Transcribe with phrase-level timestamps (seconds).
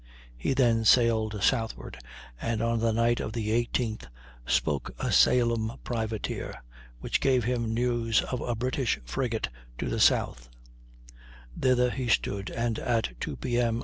[0.35, 1.99] He then sailed southward,
[2.41, 4.07] and on the night of the 18th
[4.47, 6.55] spoke a Salem privateer
[7.01, 10.49] which gave him news of a British frigate to the south;
[11.55, 13.59] thither he stood, and at 2 P.
[13.59, 13.79] M.